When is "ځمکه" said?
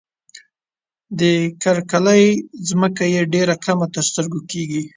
2.67-3.03